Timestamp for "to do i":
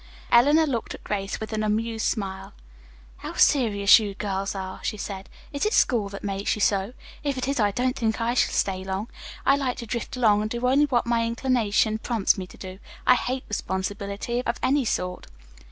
12.47-13.13